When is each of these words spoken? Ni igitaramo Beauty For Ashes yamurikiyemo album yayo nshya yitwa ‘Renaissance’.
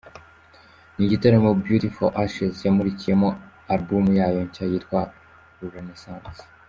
Ni 0.95 1.03
igitaramo 1.07 1.49
Beauty 1.63 1.89
For 1.95 2.09
Ashes 2.23 2.55
yamurikiyemo 2.65 3.29
album 3.73 4.03
yayo 4.19 4.39
nshya 4.47 4.63
yitwa 4.71 4.99
‘Renaissance’. 5.73 6.41